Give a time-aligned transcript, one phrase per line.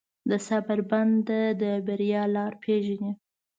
[0.29, 3.11] د صبر بنده، د بریا لاره پېژني.